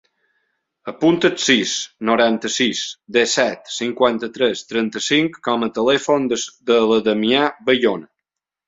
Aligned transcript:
Apunta 0.91 1.29
el 1.33 1.35
sis, 1.47 1.73
noranta-sis, 2.09 2.81
disset, 3.19 3.71
cinquanta-tres, 3.77 4.67
trenta-cinc 4.73 5.41
com 5.51 5.69
a 5.71 5.75
telèfon 5.81 6.31
de 6.37 6.81
la 6.91 7.03
Damià 7.13 7.47
Bayona. 7.71 8.15